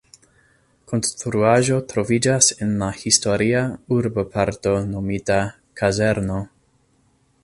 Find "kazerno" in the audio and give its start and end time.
5.83-6.39